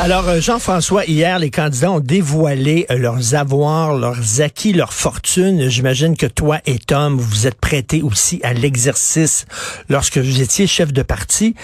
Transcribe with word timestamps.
Alors, 0.00 0.28
euh, 0.28 0.40
Jean-François, 0.40 1.04
hier, 1.06 1.40
les 1.40 1.50
candidats 1.50 1.90
ont 1.90 1.98
dévoilé 1.98 2.86
euh, 2.88 2.96
leurs 2.96 3.34
avoirs, 3.34 3.96
leurs 3.96 4.40
acquis, 4.40 4.72
leurs 4.72 4.92
fortunes. 4.92 5.68
J'imagine 5.68 6.16
que 6.16 6.26
toi 6.26 6.60
et 6.66 6.78
Tom, 6.78 7.16
vous 7.16 7.28
vous 7.28 7.46
êtes 7.48 7.60
prêtés 7.60 8.00
aussi 8.02 8.38
à 8.44 8.52
l'exercice 8.52 9.44
lorsque 9.88 10.18
vous 10.18 10.40
étiez 10.40 10.68
chef 10.68 10.92
de 10.92 11.02
parti. 11.02 11.56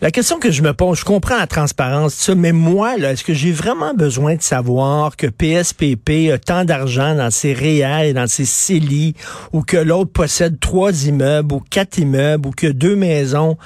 La 0.00 0.12
question 0.12 0.38
que 0.38 0.52
je 0.52 0.62
me 0.62 0.72
pose, 0.72 1.00
je 1.00 1.04
comprends 1.04 1.36
la 1.36 1.48
transparence, 1.48 2.28
mais 2.28 2.52
moi, 2.52 2.96
est-ce 2.96 3.24
que 3.24 3.34
j'ai 3.34 3.50
vraiment 3.50 3.92
besoin 3.92 4.36
de 4.36 4.42
savoir 4.42 5.16
que 5.16 5.26
PSPP 5.26 6.32
a 6.32 6.38
tant 6.38 6.64
d'argent 6.64 7.16
dans 7.16 7.32
ses 7.32 7.52
réels 7.52 8.14
dans 8.14 8.28
ses 8.28 8.44
CELI, 8.44 9.14
ou 9.52 9.62
que 9.62 9.76
l'autre 9.76 10.12
possède 10.12 10.60
trois 10.60 11.06
immeubles, 11.06 11.54
ou 11.56 11.60
quatre 11.60 11.98
immeubles, 11.98 12.46
ou 12.46 12.52
que 12.52 12.68
deux 12.68 12.94
maisons? 12.94 13.58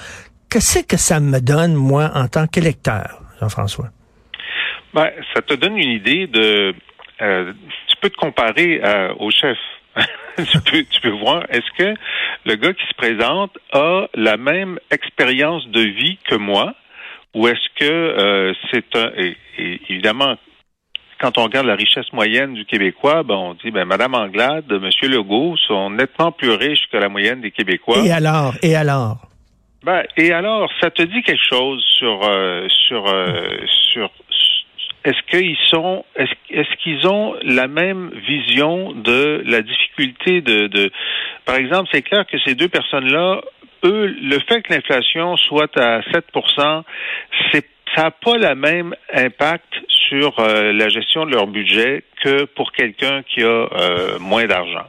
Qu'est-ce 0.49 0.79
que 0.79 0.97
ça 0.97 1.19
me 1.19 1.39
donne, 1.39 1.75
moi, 1.75 2.09
en 2.15 2.27
tant 2.27 2.47
qu'électeur, 2.47 3.21
Jean-François? 3.39 3.91
Ben, 4.95 5.11
ça 5.33 5.41
te 5.41 5.53
donne 5.53 5.77
une 5.77 5.91
idée 5.91 6.25
de. 6.25 6.73
Euh, 7.21 7.51
tu 7.87 7.97
peux 7.99 8.09
te 8.09 8.15
comparer 8.15 8.79
euh, 8.81 9.13
au 9.19 9.29
chef. 9.29 9.57
tu, 10.37 10.61
peux, 10.61 10.83
tu 10.89 11.01
peux 11.01 11.09
voir, 11.09 11.43
est-ce 11.49 11.69
que 11.77 11.99
le 12.45 12.55
gars 12.55 12.73
qui 12.73 12.85
se 12.87 12.93
présente 12.95 13.51
a 13.73 14.07
la 14.13 14.37
même 14.37 14.79
expérience 14.91 15.67
de 15.67 15.81
vie 15.81 16.17
que 16.29 16.35
moi, 16.35 16.75
ou 17.33 17.45
est-ce 17.49 17.67
que 17.77 17.91
euh, 17.91 18.53
c'est 18.71 18.95
un. 18.95 19.11
Et, 19.17 19.35
évidemment, 19.89 20.35
quand 21.19 21.37
on 21.39 21.43
regarde 21.43 21.67
la 21.67 21.75
richesse 21.75 22.11
moyenne 22.13 22.53
du 22.53 22.63
Québécois, 22.63 23.23
ben 23.23 23.35
on 23.35 23.53
dit 23.53 23.71
ben 23.71 23.83
Madame 23.83 24.15
Anglade, 24.15 24.71
Monsieur 24.81 25.09
Legault 25.09 25.57
sont 25.67 25.89
nettement 25.89 26.31
plus 26.31 26.51
riches 26.51 26.87
que 26.89 26.95
la 26.95 27.09
moyenne 27.09 27.41
des 27.41 27.51
Québécois. 27.51 27.97
Et 28.05 28.11
alors, 28.11 28.53
et 28.63 28.77
alors? 28.77 29.17
Ben, 29.83 30.03
et 30.15 30.31
alors, 30.31 30.71
ça 30.81 30.89
te 30.89 31.03
dit 31.03 31.21
quelque 31.21 31.45
chose 31.49 31.83
sur 31.99 32.21
sur 32.87 33.05
sur 33.93 34.09
est-ce 35.05 35.21
qu'ils 35.29 35.57
sont, 35.69 36.03
est-ce, 36.15 36.75
qu'ils 36.83 37.07
ont 37.07 37.35
la 37.43 37.67
même 37.67 38.11
vision 38.27 38.91
de 38.91 39.43
la 39.45 39.61
difficulté 39.61 40.41
de, 40.41 40.67
de 40.67 40.91
par 41.45 41.55
exemple, 41.55 41.89
c'est 41.93 42.01
clair 42.01 42.25
que 42.25 42.37
ces 42.39 42.55
deux 42.55 42.69
personnes-là, 42.69 43.41
eux, 43.83 44.07
le 44.19 44.39
fait 44.39 44.63
que 44.63 44.73
l'inflation 44.73 45.37
soit 45.37 45.77
à 45.77 46.01
7% 46.01 46.83
c'est 47.51 47.65
ça 47.95 48.03
n'a 48.03 48.11
pas 48.11 48.37
le 48.37 48.55
même 48.55 48.93
impact 49.13 49.73
sur 49.87 50.39
euh, 50.39 50.73
la 50.73 50.89
gestion 50.89 51.25
de 51.25 51.31
leur 51.31 51.47
budget 51.47 52.03
que 52.23 52.43
pour 52.43 52.71
quelqu'un 52.73 53.21
qui 53.23 53.41
a 53.41 53.45
euh, 53.45 54.19
moins 54.19 54.45
d'argent 54.45 54.87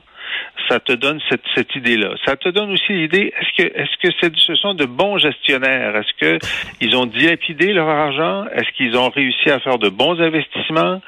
ça 0.69 0.81
te 0.81 0.92
donne 0.92 1.20
cette, 1.29 1.42
cette 1.55 1.75
idée-là. 1.77 2.15
Ça 2.25 2.37
te 2.37 2.48
donne 2.48 2.73
aussi 2.73 2.92
l'idée, 2.92 3.33
est-ce 3.39 3.62
que, 3.62 3.79
est-ce 3.79 3.97
que 3.98 4.37
ce 4.37 4.55
sont 4.56 4.75
de 4.75 4.84
bons 4.84 5.19
gestionnaires? 5.19 5.97
Est-ce 5.97 6.12
que 6.20 6.47
ils 6.81 6.97
ont 6.97 7.06
dilapidé 7.06 7.73
leur 7.73 7.89
argent? 7.89 8.47
Est-ce 8.53 8.70
qu'ils 8.77 8.97
ont 8.97 9.11
réussi 9.11 9.51
à 9.51 9.61
faire 9.61 9.78
de 9.78 9.89
bons 9.89 10.20
investissements? 10.20 11.01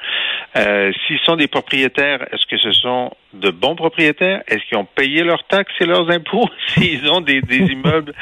Euh, 0.55 0.91
s'ils 1.05 1.19
sont 1.19 1.35
des 1.35 1.47
propriétaires, 1.47 2.21
est-ce 2.31 2.45
que 2.47 2.57
ce 2.57 2.71
sont 2.71 3.11
de 3.33 3.51
bons 3.51 3.75
propriétaires? 3.75 4.41
Est-ce 4.47 4.65
qu'ils 4.67 4.77
ont 4.77 4.85
payé 4.85 5.23
leurs 5.23 5.43
taxes 5.43 5.73
et 5.79 5.85
leurs 5.85 6.09
impôts? 6.09 6.49
S'ils 6.67 7.09
ont 7.11 7.21
des, 7.21 7.41
des 7.41 7.59
immeubles, 7.59 8.13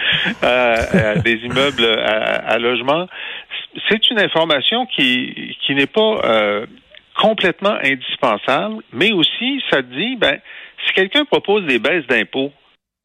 euh, 0.44 0.75
euh 0.95 1.16
des 1.21 1.36
immeubles 1.44 1.86
à, 1.86 2.52
à, 2.52 2.58
logement? 2.58 3.08
C'est 3.89 4.09
une 4.09 4.19
information 4.19 4.86
qui, 4.88 5.55
qui 5.61 5.75
n'est 5.75 5.88
pas 5.88 6.21
euh, 6.25 6.66
complètement 7.16 7.77
indispensable, 7.83 8.83
mais 8.92 9.11
aussi, 9.14 9.64
ça 9.70 9.82
dit, 9.82 10.17
ben, 10.17 10.39
si 10.86 10.93
quelqu'un 10.93 11.26
propose 11.26 11.65
des 11.65 11.80
baisses 11.80 12.05
d'impôts, 12.08 12.52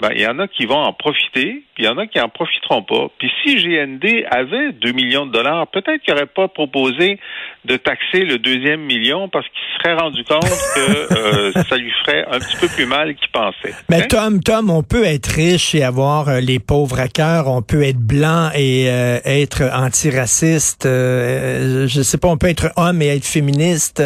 ben, 0.03 0.11
il 0.17 0.21
y 0.21 0.27
en 0.27 0.41
a 0.41 0.49
qui 0.49 0.67
vont 0.67 0.83
en 0.83 0.93
profiter, 0.93 1.63
puis 1.75 1.85
il 1.85 1.85
y 1.85 1.89
en 1.89 1.97
a 1.97 2.09
qui 2.09 2.19
en 2.21 2.29
profiteront 2.29 2.83
pas. 2.83 3.07
Puis 3.19 3.31
si 3.41 3.55
GND 3.55 4.27
avait 4.33 4.73
2 4.73 4.91
millions 4.91 5.27
de 5.27 5.31
dollars, 5.31 5.69
peut-être 5.69 6.03
qu'il 6.03 6.13
n'aurait 6.13 6.27
pas 6.27 6.49
proposé 6.49 7.21
de 7.65 7.77
taxer 7.77 8.25
le 8.25 8.39
deuxième 8.39 8.81
million 8.81 9.29
parce 9.29 9.47
qu'il 9.47 9.61
se 9.61 9.79
serait 9.79 9.95
rendu 9.95 10.25
compte 10.25 10.43
que 10.75 11.15
euh, 11.15 11.53
ça 11.69 11.77
lui 11.77 11.93
ferait 12.05 12.25
un 12.29 12.41
petit 12.41 12.57
peu 12.57 12.67
plus 12.67 12.87
mal 12.87 13.15
qu'il 13.15 13.29
pensait. 13.29 13.75
Mais 13.89 14.03
hein? 14.03 14.07
Tom, 14.09 14.41
Tom, 14.43 14.71
on 14.71 14.83
peut 14.83 15.05
être 15.05 15.29
riche 15.29 15.73
et 15.77 15.85
avoir 15.85 16.29
euh, 16.29 16.41
les 16.41 16.59
pauvres 16.59 16.99
à 16.99 17.07
cœur, 17.07 17.47
on 17.47 17.63
peut 17.63 17.85
être 17.85 18.01
blanc 18.01 18.51
et 18.57 18.91
euh, 18.91 19.21
être 19.25 19.63
antiraciste, 19.73 20.83
je 20.83 22.03
sais 22.03 22.19
pas, 22.19 22.27
on 22.27 22.39
peut 22.39 22.49
être 22.49 22.73
homme 22.77 23.01
et 23.03 23.07
être 23.07 23.27
féministe. 23.27 24.03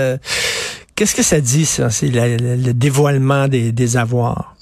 Qu'est-ce 0.97 1.15
que 1.15 1.23
ça 1.23 1.41
dit, 1.41 1.67
ça? 1.67 1.91
C'est 1.91 2.09
le, 2.09 2.73
dévoilement 2.73 3.49
des, 3.49 3.97
avoirs 3.97 4.55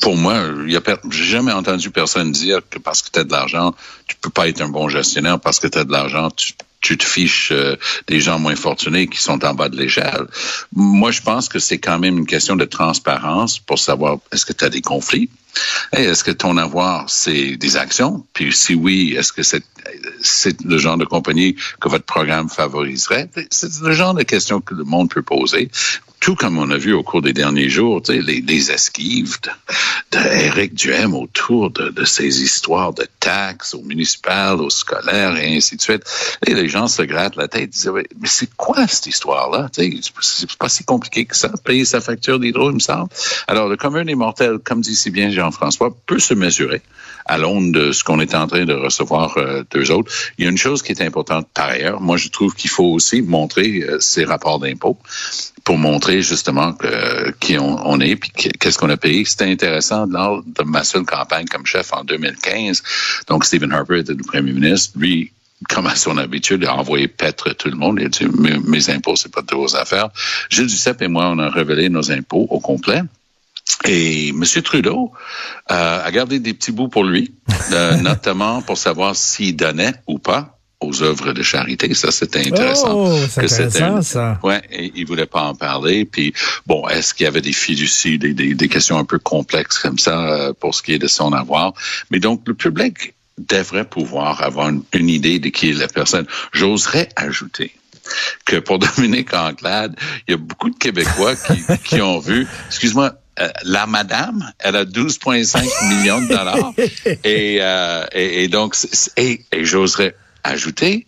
pour 0.00 0.16
moi, 0.16 0.44
j'ai 0.68 1.24
jamais 1.24 1.50
entendu 1.50 1.90
personne 1.90 2.30
dire 2.30 2.60
que 2.70 2.78
parce 2.78 3.02
que 3.02 3.10
tu 3.10 3.18
as 3.18 3.24
de 3.24 3.32
l'argent, 3.32 3.74
tu 4.06 4.14
peux 4.14 4.30
pas 4.30 4.46
être 4.46 4.60
un 4.60 4.68
bon 4.68 4.88
gestionnaire 4.88 5.40
parce 5.40 5.58
que 5.58 5.66
tu 5.66 5.76
as 5.76 5.82
de 5.82 5.90
l'argent, 5.90 6.30
tu, 6.30 6.52
tu, 6.80 6.96
te 6.96 7.02
fiches 7.04 7.50
euh, 7.50 7.74
des 8.06 8.20
gens 8.20 8.38
moins 8.38 8.54
fortunés 8.54 9.08
qui 9.08 9.18
sont 9.20 9.44
en 9.44 9.54
bas 9.54 9.68
de 9.68 9.76
l'échelle. 9.76 10.26
Moi, 10.72 11.10
je 11.10 11.20
pense 11.20 11.48
que 11.48 11.58
c'est 11.58 11.78
quand 11.78 11.98
même 11.98 12.16
une 12.16 12.26
question 12.26 12.54
de 12.54 12.64
transparence 12.64 13.58
pour 13.58 13.80
savoir 13.80 14.18
est-ce 14.30 14.46
que 14.46 14.52
tu 14.52 14.64
as 14.64 14.70
des 14.70 14.82
conflits 14.82 15.30
est-ce 15.92 16.24
que 16.24 16.30
ton 16.30 16.56
avoir, 16.56 17.08
c'est 17.08 17.56
des 17.56 17.76
actions? 17.76 18.26
Puis 18.32 18.52
si 18.52 18.74
oui, 18.74 19.14
est-ce 19.16 19.32
que 19.32 19.42
c'est, 19.42 19.62
c'est 20.20 20.62
le 20.62 20.78
genre 20.78 20.96
de 20.96 21.04
compagnie 21.04 21.56
que 21.80 21.88
votre 21.88 22.04
programme 22.04 22.48
favoriserait? 22.48 23.28
C'est 23.50 23.80
le 23.80 23.92
genre 23.92 24.14
de 24.14 24.22
questions 24.22 24.60
que 24.60 24.74
le 24.74 24.84
monde 24.84 25.10
peut 25.10 25.22
poser 25.22 25.70
tout 26.20 26.34
comme 26.34 26.58
on 26.58 26.70
a 26.70 26.76
vu 26.76 26.92
au 26.92 27.02
cours 27.02 27.22
des 27.22 27.32
derniers 27.32 27.68
jours, 27.68 28.02
les, 28.08 28.20
les 28.20 28.70
esquives 28.70 29.36
d'Éric 30.10 30.74
Duhem 30.74 31.14
autour 31.14 31.70
de, 31.70 31.90
de, 31.90 32.04
ces 32.04 32.42
histoires 32.42 32.92
de 32.92 33.06
taxes 33.20 33.74
aux 33.74 33.82
municipales, 33.82 34.60
aux 34.60 34.70
scolaires 34.70 35.36
et 35.36 35.56
ainsi 35.56 35.76
de 35.76 35.82
suite. 35.82 36.02
Et 36.46 36.54
les 36.54 36.68
gens 36.68 36.88
se 36.88 37.02
grattent 37.02 37.36
la 37.36 37.48
tête, 37.48 37.70
disent, 37.70 37.90
mais 37.94 38.04
c'est 38.24 38.50
quoi 38.56 38.86
cette 38.86 39.06
histoire-là? 39.06 39.68
C'est 39.72 40.58
pas 40.58 40.68
si 40.68 40.84
compliqué 40.84 41.24
que 41.26 41.36
ça, 41.36 41.50
payer 41.64 41.84
sa 41.84 42.00
facture 42.00 42.40
d'hydro, 42.40 42.70
il 42.70 42.74
me 42.74 42.80
semble. 42.80 43.08
Alors, 43.46 43.68
le 43.68 43.76
commun 43.76 44.04
des 44.04 44.14
mortels, 44.14 44.58
comme 44.58 44.80
dit 44.80 44.96
si 44.96 45.10
bien 45.10 45.30
Jean-François, 45.30 45.96
peut 46.06 46.18
se 46.18 46.34
mesurer 46.34 46.82
à 47.28 47.38
l'aune 47.38 47.72
de 47.72 47.92
ce 47.92 48.04
qu'on 48.04 48.20
est 48.20 48.34
en 48.34 48.46
train 48.46 48.64
de 48.64 48.72
recevoir 48.72 49.36
euh, 49.36 49.64
d'eux 49.70 49.90
autres. 49.90 50.12
Il 50.38 50.44
y 50.44 50.46
a 50.46 50.50
une 50.50 50.58
chose 50.58 50.82
qui 50.82 50.92
est 50.92 51.02
importante 51.02 51.48
par 51.52 51.68
ailleurs. 51.68 52.00
Moi, 52.00 52.16
je 52.16 52.28
trouve 52.28 52.54
qu'il 52.54 52.70
faut 52.70 52.84
aussi 52.84 53.22
montrer 53.22 53.82
euh, 53.82 53.98
ces 54.00 54.24
rapports 54.24 54.58
d'impôts 54.58 54.98
pour 55.64 55.78
montrer 55.78 56.22
justement 56.22 56.72
que, 56.72 57.32
qui 57.40 57.58
on, 57.58 58.00
est 58.00 58.16
puis 58.16 58.30
qu'est-ce 58.30 58.78
qu'on 58.78 58.90
a 58.90 58.96
payé. 58.96 59.24
C'était 59.24 59.50
intéressant 59.50 60.06
lors 60.06 60.42
de 60.44 60.62
ma 60.62 60.84
seule 60.84 61.04
campagne 61.04 61.46
comme 61.46 61.66
chef 61.66 61.92
en 61.92 62.04
2015. 62.04 62.82
Donc, 63.26 63.44
Stephen 63.44 63.72
Harper 63.72 63.98
était 63.98 64.14
le 64.14 64.22
premier 64.22 64.52
ministre. 64.52 64.92
Lui, 64.96 65.32
comme 65.68 65.86
à 65.86 65.96
son 65.96 66.18
habitude, 66.18 66.64
a 66.64 66.74
envoyé 66.74 67.08
paître 67.08 67.52
tout 67.54 67.68
le 67.68 67.76
monde. 67.76 67.98
Il 68.00 68.06
a 68.06 68.08
dit, 68.08 68.26
mes, 68.38 68.58
mes 68.58 68.90
impôts, 68.90 69.16
c'est 69.16 69.32
pas 69.32 69.42
de 69.42 69.54
vos 69.54 69.74
affaires. 69.74 70.10
Gilles 70.50 70.66
Duceppe 70.66 71.02
et 71.02 71.08
moi, 71.08 71.30
on 71.30 71.38
a 71.40 71.48
révélé 71.48 71.88
nos 71.88 72.12
impôts 72.12 72.46
au 72.50 72.60
complet. 72.60 73.02
Et 73.84 74.28
M. 74.28 74.44
Trudeau 74.62 75.12
euh, 75.70 76.04
a 76.04 76.10
gardé 76.10 76.38
des 76.38 76.54
petits 76.54 76.72
bouts 76.72 76.88
pour 76.88 77.04
lui, 77.04 77.34
euh, 77.72 77.96
notamment 77.96 78.62
pour 78.62 78.78
savoir 78.78 79.14
s'il 79.14 79.56
donnait 79.56 79.94
ou 80.06 80.18
pas 80.18 80.58
aux 80.80 81.02
œuvres 81.02 81.32
de 81.32 81.42
charité. 81.42 81.92
Ça, 81.94 82.10
c'était 82.10 82.46
intéressant. 82.46 83.08
Oh, 83.08 83.18
c'est 83.30 83.64
intéressant, 83.64 84.02
ça. 84.02 84.38
Ouais, 84.42 84.62
et 84.70 84.92
il 84.94 85.06
voulait 85.06 85.26
pas 85.26 85.42
en 85.42 85.54
parler. 85.54 86.04
Puis, 86.04 86.34
bon, 86.66 86.86
est-ce 86.88 87.14
qu'il 87.14 87.24
y 87.24 87.26
avait 87.26 87.40
des 87.40 87.52
fiducies, 87.52 88.18
des, 88.18 88.34
des, 88.34 88.54
des, 88.54 88.68
questions 88.68 88.98
un 88.98 89.04
peu 89.04 89.18
complexes 89.18 89.78
comme 89.78 89.98
ça 89.98 90.28
euh, 90.28 90.52
pour 90.52 90.74
ce 90.74 90.82
qui 90.82 90.92
est 90.92 90.98
de 90.98 91.08
son 91.08 91.32
avoir? 91.32 91.72
Mais 92.10 92.18
donc, 92.18 92.42
le 92.46 92.54
public 92.54 93.14
devrait 93.38 93.88
pouvoir 93.88 94.42
avoir 94.42 94.68
une, 94.68 95.08
idée 95.08 95.38
de 95.38 95.48
qui 95.48 95.70
est 95.70 95.74
la 95.74 95.88
personne. 95.88 96.26
J'oserais 96.52 97.08
ajouter 97.16 97.72
que 98.44 98.56
pour 98.56 98.78
Dominique 98.96 99.32
Anglade, 99.34 99.96
il 100.28 100.32
y 100.32 100.34
a 100.34 100.38
beaucoup 100.38 100.70
de 100.70 100.76
Québécois 100.76 101.34
qui, 101.36 101.62
qui 101.84 102.02
ont 102.02 102.18
vu, 102.18 102.46
excuse-moi, 102.68 103.14
euh, 103.38 103.48
la 103.64 103.86
madame, 103.86 104.52
elle 104.58 104.76
a 104.76 104.84
12,5 104.84 105.88
millions 105.88 106.22
de 106.22 106.28
dollars. 106.28 106.72
Et, 107.24 107.58
euh, 107.60 108.06
et, 108.12 108.44
et, 108.44 108.48
donc, 108.48 108.76
et, 109.16 109.44
et 109.52 109.64
j'oserais 109.64 110.16
ajouter 110.44 111.06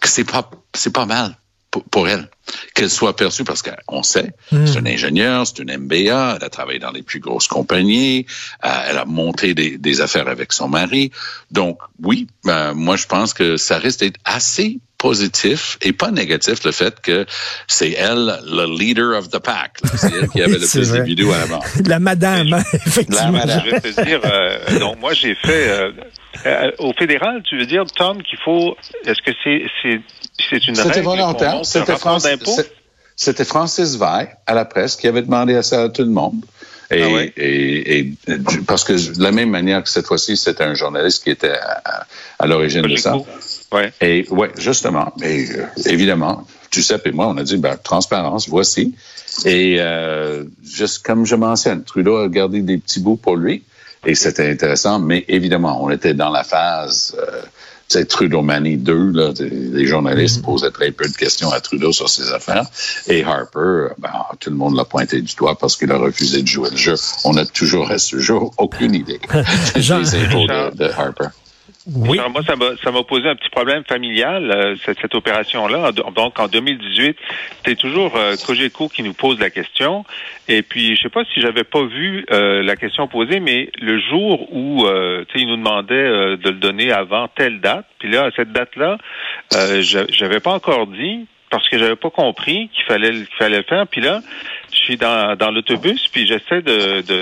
que 0.00 0.08
c'est 0.08 0.24
pas 0.24 0.50
c'est 0.74 0.92
pas 0.92 1.06
mal 1.06 1.36
pour, 1.70 2.08
elle 2.08 2.28
qu'elle 2.74 2.90
soit 2.90 3.14
perçue 3.14 3.44
parce 3.44 3.62
qu'on 3.62 4.02
sait 4.02 4.32
hmm. 4.50 4.66
c'est 4.66 4.78
une 4.80 4.88
ingénieure, 4.88 5.46
c'est 5.46 5.60
une 5.60 5.76
MBA, 5.76 6.36
elle 6.36 6.44
a 6.44 6.50
travaillé 6.50 6.78
dans 6.78 6.90
les 6.90 7.02
plus 7.02 7.20
grosses 7.20 7.46
compagnies, 7.46 8.26
euh, 8.64 8.68
elle 8.88 8.98
a 8.98 9.04
monté 9.04 9.54
des, 9.54 9.78
des, 9.78 10.00
affaires 10.00 10.26
avec 10.26 10.52
son 10.52 10.68
mari. 10.68 11.12
Donc 11.50 11.78
oui, 12.02 12.26
ben, 12.44 12.74
moi 12.74 12.96
je 12.96 13.06
pense 13.06 13.34
que 13.34 13.56
ça 13.56 13.78
risque 13.78 14.00
d'être 14.00 14.18
assez 14.24 14.80
positif 15.00 15.78
et 15.80 15.92
pas 15.92 16.10
négatif 16.10 16.62
le 16.64 16.72
fait 16.72 17.00
que 17.00 17.24
c'est 17.66 17.92
elle 17.92 18.38
le 18.44 18.66
leader 18.78 19.18
of 19.18 19.30
the 19.30 19.38
pack. 19.38 19.78
C'est 19.96 20.12
elle 20.12 20.28
qui 20.28 20.42
avait 20.42 20.58
le 20.58 20.70
plus 20.70 20.92
de 20.92 21.02
vidéos 21.02 21.32
à 21.32 21.38
la 21.38 21.46
mort. 21.46 21.64
La 21.86 21.98
madame, 21.98 22.52
hein, 22.52 22.62
effectivement. 22.86 23.16
La 23.16 23.30
madame. 23.30 23.62
Je 23.64 23.70
vais 23.70 23.80
te 23.80 24.04
dire, 24.04 24.20
euh, 24.24 24.78
donc 24.78 25.00
moi 25.00 25.14
j'ai 25.14 25.34
fait 25.34 25.68
euh, 25.68 25.92
euh, 26.44 26.70
au 26.78 26.92
fédéral, 26.92 27.42
tu 27.44 27.56
veux 27.56 27.66
dire 27.66 27.84
Tom 27.86 28.22
qu'il 28.22 28.38
faut 28.44 28.76
est-ce 29.06 29.22
que 29.22 29.32
c'est 29.42 29.64
c'est 29.82 30.00
c'est 30.48 30.66
une 30.66 30.74
C'était 30.74 31.02
volontaire, 31.02 31.60
c'était 31.64 31.96
Francis, 31.96 32.38
c'était 33.16 33.44
Francis 33.44 33.96
Veil 33.96 34.28
à 34.46 34.54
la 34.54 34.64
presse 34.64 34.96
qui 34.96 35.08
avait 35.08 35.22
demandé 35.22 35.54
à 35.54 35.62
ça 35.62 35.82
à 35.82 35.88
tout 35.88 36.02
le 36.02 36.10
monde. 36.10 36.44
Et, 36.92 37.02
ah 37.02 37.22
et, 37.36 37.98
et, 37.98 38.12
parce 38.66 38.82
que 38.82 38.94
de 38.94 39.22
la 39.22 39.30
même 39.30 39.50
manière 39.50 39.82
que 39.82 39.88
cette 39.88 40.06
fois-ci, 40.06 40.36
c'était 40.36 40.64
un 40.64 40.74
journaliste 40.74 41.22
qui 41.22 41.30
était 41.30 41.52
à, 41.52 42.06
à 42.38 42.46
l'origine 42.48 42.82
de 42.82 42.96
ça. 42.96 43.16
Ouais. 43.70 43.92
Et 44.00 44.26
ouais, 44.30 44.50
justement. 44.58 45.12
Et 45.22 45.46
euh, 45.50 45.66
évidemment, 45.86 46.46
Giuseppe 46.72 47.06
et 47.06 47.12
moi, 47.12 47.28
on 47.28 47.36
a 47.36 47.44
dit 47.44 47.58
ben, 47.58 47.76
transparence, 47.76 48.48
voici. 48.48 48.94
Et 49.44 49.76
euh, 49.78 50.44
juste 50.64 51.04
comme 51.04 51.24
je 51.26 51.36
mentionne, 51.36 51.84
Trudeau 51.84 52.16
a 52.16 52.28
gardé 52.28 52.60
des 52.60 52.78
petits 52.78 52.98
bouts 53.00 53.16
pour 53.16 53.36
lui. 53.36 53.62
Et 54.04 54.14
c'était 54.14 54.50
intéressant, 54.50 54.98
mais 54.98 55.24
évidemment, 55.28 55.84
on 55.84 55.90
était 55.90 56.14
dans 56.14 56.30
la 56.30 56.42
phase 56.42 57.14
euh, 57.18 57.42
c'est 57.90 58.06
Trudeau 58.06 58.40
Manie 58.40 58.76
2, 58.76 59.10
là, 59.10 59.32
les 59.40 59.84
journalistes 59.84 60.38
mm-hmm. 60.38 60.44
posaient 60.44 60.70
très 60.70 60.92
peu 60.92 61.08
de 61.08 61.16
questions 61.16 61.50
à 61.50 61.60
Trudeau 61.60 61.90
sur 61.90 62.08
ses 62.08 62.32
affaires. 62.32 62.64
Et 63.08 63.24
Harper, 63.24 63.88
ben, 63.98 64.12
tout 64.38 64.50
le 64.50 64.56
monde 64.56 64.76
l'a 64.76 64.84
pointé 64.84 65.20
du 65.20 65.34
doigt 65.34 65.58
parce 65.58 65.76
qu'il 65.76 65.90
a 65.90 65.98
refusé 65.98 66.42
de 66.42 66.46
jouer 66.46 66.70
le 66.70 66.76
jeu. 66.76 66.94
On 67.24 67.32
n'a 67.32 67.44
toujours 67.44 67.90
à 67.90 67.98
ce 67.98 68.20
jour 68.20 68.54
aucune 68.58 68.94
idée 68.94 69.18
des 69.74 69.80
de, 69.80 70.76
de 70.76 70.84
Harper. 70.84 71.30
Oui. 71.86 72.20
moi, 72.30 72.42
ça 72.46 72.56
m'a, 72.56 72.76
ça 72.82 72.90
m'a 72.90 73.02
posé 73.04 73.26
un 73.26 73.34
petit 73.34 73.48
problème 73.48 73.84
familial, 73.84 74.50
euh, 74.50 74.76
cette, 74.84 75.00
cette 75.00 75.14
opération-là. 75.14 75.92
Donc, 75.92 76.38
en 76.38 76.46
2018, 76.46 77.16
c'est 77.64 77.76
toujours 77.76 78.16
euh, 78.16 78.36
qui 78.92 79.02
nous 79.02 79.14
pose 79.14 79.40
la 79.40 79.48
question. 79.48 80.04
Et 80.48 80.62
puis, 80.62 80.96
je 80.96 81.02
sais 81.02 81.08
pas 81.08 81.24
si 81.32 81.40
j'avais 81.40 81.64
pas 81.64 81.82
vu 81.82 82.26
euh, 82.30 82.62
la 82.62 82.76
question 82.76 83.08
posée, 83.08 83.40
mais 83.40 83.70
le 83.80 83.98
jour 83.98 84.52
où, 84.52 84.84
euh, 84.84 85.24
tu 85.28 85.38
sais, 85.38 85.44
il 85.44 85.48
nous 85.48 85.56
demandait 85.56 86.36
de 86.36 86.50
le 86.50 86.58
donner 86.58 86.92
avant 86.92 87.28
telle 87.28 87.60
date. 87.60 87.86
Puis 87.98 88.10
là, 88.10 88.26
à 88.26 88.30
cette 88.32 88.52
date-là, 88.52 88.98
j'avais 89.50 90.40
pas 90.40 90.52
encore 90.52 90.86
dit 90.86 91.26
parce 91.50 91.68
que 91.68 91.78
j'avais 91.78 91.96
pas 91.96 92.10
compris 92.10 92.70
qu'il 92.72 92.84
fallait 92.84 93.10
qu'il 93.10 93.26
fallait 93.38 93.58
le 93.58 93.64
faire. 93.64 93.86
Puis 93.86 94.00
là, 94.00 94.20
je 94.72 94.78
suis 94.78 94.96
dans, 94.96 95.36
dans 95.36 95.50
l'autobus, 95.50 96.08
puis 96.08 96.26
j'essaie 96.26 96.62
de, 96.62 97.02
de, 97.02 97.20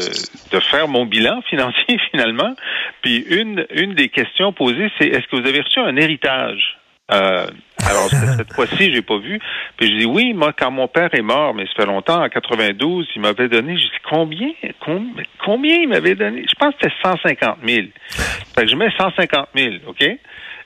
de, 0.52 0.60
faire 0.60 0.88
mon 0.88 1.06
bilan 1.06 1.40
financier 1.50 1.98
finalement. 2.10 2.54
Puis 3.02 3.18
une, 3.30 3.66
une 3.70 3.94
des 3.94 4.08
questions 4.08 4.52
posées, 4.52 4.90
c'est 4.98 5.08
est-ce 5.08 5.26
que 5.28 5.36
vous 5.36 5.46
avez 5.46 5.60
reçu 5.60 5.80
un 5.80 5.96
héritage? 5.96 6.78
Euh, 7.10 7.46
alors 7.86 8.08
cette 8.36 8.52
fois-ci, 8.52 8.92
j'ai 8.92 9.02
pas 9.02 9.18
vu. 9.18 9.40
Puis 9.76 9.88
je 9.88 9.98
dis 9.98 10.06
oui, 10.06 10.34
moi 10.34 10.52
quand 10.52 10.70
mon 10.70 10.88
père 10.88 11.08
est 11.12 11.22
mort, 11.22 11.54
mais 11.54 11.66
ça 11.66 11.72
fait 11.76 11.86
longtemps, 11.86 12.22
en 12.22 12.28
92, 12.28 13.08
il 13.16 13.22
m'avait 13.22 13.48
donné. 13.48 13.76
Je 13.76 13.82
dis 13.82 13.90
combien, 14.08 14.50
combien, 14.80 15.24
combien 15.44 15.76
il 15.76 15.88
m'avait 15.88 16.14
donné? 16.14 16.44
Je 16.48 16.54
pense 16.58 16.74
que 16.74 16.88
c'était 16.90 16.94
150 17.02 17.58
000. 17.66 17.86
Fait 18.54 18.62
que 18.62 18.68
je 18.68 18.76
mets 18.76 18.90
150 18.96 19.48
000, 19.56 19.74
ok? 19.86 20.02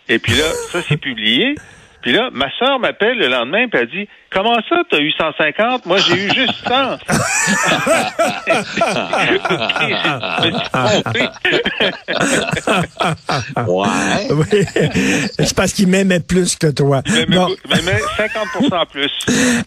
Et 0.08 0.18
puis 0.18 0.32
là, 0.32 0.44
ça 0.70 0.82
c'est 0.82 0.96
publié. 0.96 1.54
Puis 2.02 2.12
là, 2.12 2.30
ma 2.32 2.50
soeur 2.58 2.80
m'appelle 2.80 3.16
le 3.16 3.28
lendemain 3.28 3.66
et 3.66 3.68
elle 3.72 3.86
dit 3.86 4.08
Comment 4.32 4.56
ça, 4.66 4.76
tu 4.88 4.96
as 4.96 5.00
eu 5.00 5.12
150? 5.12 5.84
Moi, 5.84 5.98
j'ai 5.98 6.24
eu 6.24 6.30
juste 6.34 6.54
100. 6.66 6.72
ouais. 13.66 14.28
Oui. 14.30 14.64
C'est 15.38 15.54
parce 15.54 15.72
qu'il 15.72 15.88
m'aimait 15.88 16.20
plus 16.20 16.56
que 16.56 16.68
toi. 16.68 17.02
Il 17.06 17.26
m'aimait 17.28 18.00
50% 18.16 18.86
plus. 18.90 19.10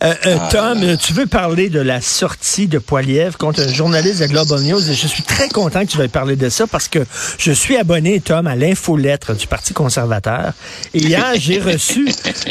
Euh, 0.03 0.13
euh, 0.25 0.37
Tom, 0.51 0.97
tu 0.97 1.13
veux 1.13 1.27
parler 1.27 1.69
de 1.69 1.79
la 1.79 2.01
sortie 2.01 2.67
de 2.67 2.79
Poiliev 2.79 3.37
contre 3.37 3.61
un 3.61 3.71
journaliste 3.71 4.21
de 4.21 4.27
Global 4.27 4.61
News 4.61 4.89
et 4.89 4.95
je 4.95 5.07
suis 5.07 5.23
très 5.23 5.49
content 5.49 5.85
que 5.85 5.91
tu 5.91 5.97
veuilles 5.97 6.07
parler 6.07 6.35
de 6.35 6.49
ça 6.49 6.65
parce 6.65 6.87
que 6.87 7.05
je 7.37 7.51
suis 7.51 7.77
abonné, 7.77 8.19
Tom, 8.19 8.47
à 8.47 8.55
l'infolettre 8.55 9.35
du 9.35 9.45
Parti 9.45 9.73
conservateur. 9.73 10.53
Et 10.95 10.99
hier, 10.99 11.33
j'ai 11.35 11.59
reçu, 11.59 12.07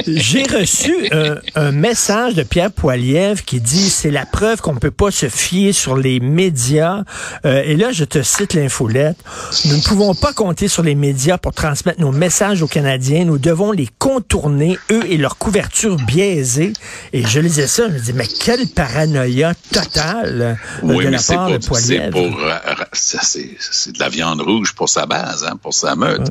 j'ai 0.07 0.45
reçu 0.45 0.95
un 1.57 1.73
message 1.73 2.04
de 2.05 2.43
Pierre 2.43 2.71
Poilievre 2.71 3.43
qui 3.45 3.63
dit 3.63 3.89
c'est 3.89 4.11
la 4.11 4.27
preuve 4.27 4.61
qu'on 4.61 4.75
ne 4.75 4.79
peut 4.79 4.91
pas 4.91 5.11
se 5.11 5.31
fier 5.31 5.73
sur 5.73 5.97
les 5.97 6.21
médias. 6.21 7.03
Euh, 7.47 7.63
et 7.65 7.77
là, 7.77 7.93
je 7.93 8.05
te 8.05 8.23
cite 8.23 8.53
l'infolette. 8.53 9.17
Nous 9.65 9.77
ne 9.77 9.81
pouvons 9.81 10.15
pas 10.15 10.35
compter 10.35 10.69
sur 10.69 10.83
les 10.83 10.95
médias 10.95 11.39
pour 11.39 11.55
transmettre 11.55 12.03
nos 12.03 12.13
messages 12.13 12.61
aux 12.61 12.67
Canadiens. 12.67 13.25
Nous 13.25 13.39
devons 13.39 13.73
les 13.73 13.89
contourner, 13.99 14.79
eux 14.91 15.03
et 15.09 15.17
leur 15.17 15.39
couverture 15.39 15.97
biaisée. 15.97 16.75
Et 17.15 17.27
je 17.27 17.41
lisais 17.41 17.67
ça, 17.67 17.89
je 17.89 17.95
me 17.95 17.99
dis, 17.99 18.13
mais 18.13 18.27
quelle 18.27 18.69
paranoïa 18.69 19.55
totale 19.73 20.59
euh, 20.83 21.03
de 21.03 21.09
la 21.09 21.23
part 21.23 21.49
de 21.49 21.57
Poilievre. 21.57 22.19
Euh, 22.19 22.85
c'est 22.93 23.93
de 23.93 23.99
la 23.99 24.11
viande 24.11 24.43
rouge 24.43 24.75
pour 24.75 24.91
sa 24.91 25.07
base, 25.07 25.45
hein, 25.45 25.57
pour 25.57 25.73
sa 25.73 25.97
meute. 25.97 26.31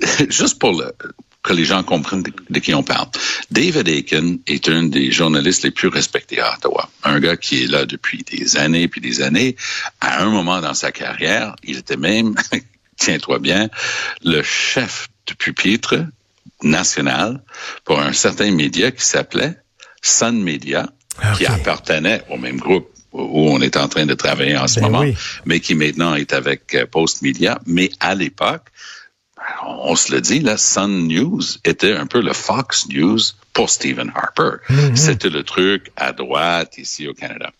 Juste 0.28 0.60
pour 0.60 0.70
le, 0.70 0.94
que 1.42 1.52
les 1.52 1.64
gens 1.64 1.82
comprennent 1.82 2.22
de, 2.22 2.58
qui 2.60 2.72
on 2.74 2.82
parle. 2.82 3.08
David 3.50 3.88
Aiken 3.88 4.38
est 4.46 4.68
un 4.68 4.84
des 4.84 5.10
journalistes 5.10 5.64
les 5.64 5.70
plus 5.72 5.88
respectés 5.88 6.40
à 6.40 6.54
Ottawa. 6.54 6.88
Un 7.02 7.18
gars 7.18 7.36
qui 7.36 7.64
est 7.64 7.66
là 7.66 7.84
depuis 7.84 8.22
des 8.22 8.56
années 8.56 8.86
puis 8.88 9.00
des 9.00 9.22
années. 9.22 9.56
À 10.00 10.22
un 10.22 10.30
moment 10.30 10.60
dans 10.60 10.74
sa 10.74 10.92
carrière, 10.92 11.56
il 11.64 11.78
était 11.78 11.96
même, 11.96 12.34
tiens-toi 12.96 13.40
bien, 13.40 13.68
le 14.24 14.42
chef 14.42 15.08
de 15.26 15.34
pupitre 15.34 16.06
national 16.62 17.42
pour 17.84 18.00
un 18.00 18.12
certain 18.12 18.52
média 18.52 18.92
qui 18.92 19.04
s'appelait 19.04 19.56
Sun 20.00 20.40
Media, 20.40 20.88
qui 21.36 21.46
appartenait 21.46 22.22
au 22.30 22.36
même 22.36 22.58
groupe 22.58 22.88
où 23.12 23.50
on 23.50 23.60
est 23.60 23.76
en 23.76 23.88
train 23.88 24.06
de 24.06 24.14
travailler 24.14 24.56
en 24.56 24.66
ce 24.66 24.80
ben 24.80 24.88
moment, 24.88 25.12
mais 25.44 25.60
qui 25.60 25.74
maintenant 25.74 26.14
est 26.14 26.32
avec 26.32 26.74
euh, 26.74 26.86
Post 26.86 27.20
Media. 27.20 27.60
Mais 27.66 27.90
à 28.00 28.14
l'époque, 28.14 28.68
on 29.64 29.96
se 29.96 30.12
le 30.12 30.20
dit, 30.20 30.40
la 30.40 30.56
Sun 30.56 31.08
News 31.08 31.42
était 31.64 31.92
un 31.92 32.06
peu 32.06 32.20
le 32.20 32.32
Fox 32.32 32.86
News 32.88 33.18
pour 33.52 33.70
Stephen 33.70 34.12
Harper. 34.14 34.58
Mm-hmm. 34.68 34.96
C'était 34.96 35.30
le 35.30 35.42
truc 35.42 35.90
à 35.96 36.12
droite 36.12 36.78
ici 36.78 37.08
au 37.08 37.14
Canada. 37.14 37.50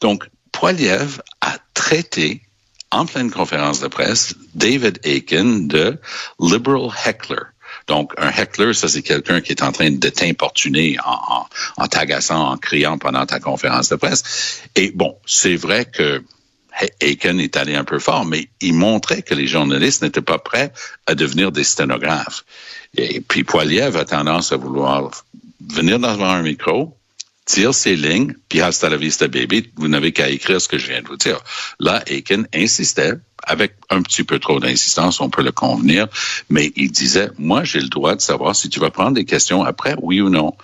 Donc, 0.00 0.28
Poiliev 0.52 1.20
a 1.40 1.56
traité 1.74 2.42
en 2.90 3.06
pleine 3.06 3.30
conférence 3.30 3.80
de 3.80 3.88
presse 3.88 4.34
David 4.54 4.98
Aiken 5.04 5.68
de 5.68 5.98
liberal 6.40 6.90
heckler. 7.04 7.42
Donc, 7.86 8.12
un 8.18 8.30
heckler, 8.30 8.74
ça, 8.74 8.88
c'est 8.88 9.02
quelqu'un 9.02 9.40
qui 9.40 9.52
est 9.52 9.62
en 9.62 9.72
train 9.72 9.90
de 9.90 10.08
t'importuner 10.08 10.98
en, 11.04 11.12
en, 11.12 11.46
en 11.76 11.86
t'agaçant, 11.86 12.50
en 12.50 12.56
criant 12.56 12.98
pendant 12.98 13.24
ta 13.24 13.40
conférence 13.40 13.88
de 13.88 13.96
presse. 13.96 14.60
Et 14.74 14.90
bon, 14.90 15.16
c'est 15.26 15.56
vrai 15.56 15.84
que 15.84 16.22
Aiken 17.00 17.40
est 17.40 17.56
allé 17.56 17.74
un 17.74 17.84
peu 17.84 17.98
fort, 17.98 18.24
mais 18.24 18.48
il 18.60 18.74
montrait 18.74 19.22
que 19.22 19.34
les 19.34 19.46
journalistes 19.46 20.02
n'étaient 20.02 20.20
pas 20.20 20.38
prêts 20.38 20.72
à 21.06 21.14
devenir 21.14 21.50
des 21.50 21.64
sténographes. 21.64 22.44
Et 22.96 23.20
puis 23.20 23.44
Poiliev 23.44 23.96
a 23.96 24.04
tendance 24.04 24.52
à 24.52 24.56
vouloir 24.56 25.10
venir 25.60 25.98
devant 25.98 26.30
un 26.30 26.42
micro, 26.42 26.96
dire 27.46 27.74
ses 27.74 27.96
lignes, 27.96 28.34
puis 28.48 28.60
hasta 28.60 28.88
la 28.88 28.96
vista 28.96 29.26
baby, 29.26 29.70
vous 29.76 29.88
n'avez 29.88 30.12
qu'à 30.12 30.28
écrire 30.28 30.60
ce 30.60 30.68
que 30.68 30.78
je 30.78 30.86
viens 30.86 31.02
de 31.02 31.08
vous 31.08 31.16
dire. 31.16 31.40
Là, 31.80 32.02
Aiken 32.06 32.46
insistait, 32.54 33.14
avec 33.42 33.74
un 33.88 34.02
petit 34.02 34.24
peu 34.24 34.38
trop 34.38 34.60
d'insistance, 34.60 35.20
on 35.20 35.30
peut 35.30 35.42
le 35.42 35.52
convenir, 35.52 36.08
mais 36.50 36.72
il 36.76 36.90
disait, 36.90 37.30
moi, 37.38 37.64
j'ai 37.64 37.80
le 37.80 37.88
droit 37.88 38.14
de 38.14 38.20
savoir 38.20 38.54
si 38.54 38.68
tu 38.68 38.80
vas 38.80 38.90
prendre 38.90 39.12
des 39.12 39.24
questions 39.24 39.64
après, 39.64 39.94
oui 40.02 40.20
ou 40.20 40.28
non. 40.28 40.54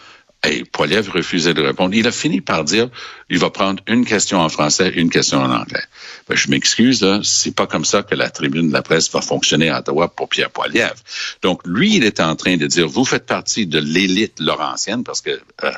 Et 0.46 0.64
Poiliev 0.64 1.10
refusait 1.10 1.54
de 1.54 1.62
répondre. 1.62 1.94
Il 1.94 2.06
a 2.06 2.12
fini 2.12 2.40
par 2.40 2.64
dire, 2.64 2.88
il 3.30 3.38
va 3.38 3.50
prendre 3.50 3.82
une 3.86 4.04
question 4.04 4.40
en 4.40 4.48
français, 4.48 4.92
une 4.94 5.10
question 5.10 5.38
en 5.38 5.50
anglais. 5.50 5.82
Ben, 6.28 6.36
je 6.36 6.48
m'excuse, 6.48 7.04
c'est 7.22 7.54
pas 7.54 7.66
comme 7.66 7.84
ça 7.84 8.02
que 8.02 8.14
la 8.14 8.30
tribune 8.30 8.68
de 8.68 8.72
la 8.72 8.82
presse 8.82 9.10
va 9.10 9.20
fonctionner 9.20 9.70
à 9.70 9.78
Ottawa 9.78 10.08
pour 10.08 10.28
Pierre 10.28 10.50
Poiliev. 10.50 10.94
Donc, 11.42 11.62
lui, 11.64 11.96
il 11.96 12.04
est 12.04 12.20
en 12.20 12.36
train 12.36 12.56
de 12.56 12.66
dire, 12.66 12.88
vous 12.88 13.04
faites 13.04 13.26
partie 13.26 13.66
de 13.66 13.78
l'élite 13.78 14.40
laurentienne, 14.40 15.04
parce 15.04 15.20
que 15.20 15.30
euh, 15.64 15.72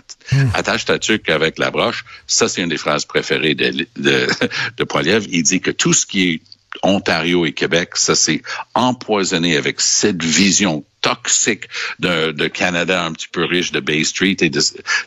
attache 0.55 0.85
ta 0.85 0.99
tuque 0.99 1.29
avec 1.29 1.59
la 1.59 1.71
broche, 1.71 2.05
ça, 2.27 2.49
c'est 2.49 2.63
une 2.63 2.69
des 2.69 2.79
phrases 2.79 3.05
préférées 3.05 3.55
de, 3.55 3.87
de. 3.97 4.27
Il 5.31 5.43
dit 5.43 5.61
que 5.61 5.71
tout 5.71 5.93
ce 5.93 6.07
qui 6.07 6.31
est 6.31 6.41
Ontario 6.83 7.47
et 7.47 7.53
Québec, 7.53 7.91
ça 7.95 8.15
c'est 8.15 8.43
empoisonné 8.75 9.57
avec 9.57 9.81
cette 9.81 10.23
vision 10.23 10.85
toxique 11.07 11.69
de, 12.01 12.33
de, 12.33 12.49
Canada 12.49 13.05
un 13.05 13.13
petit 13.13 13.29
peu 13.31 13.45
riche 13.45 13.71
de 13.71 13.81
Bay 13.81 14.03
Street 14.03 14.37
et 14.41 14.51
de, 14.51 14.61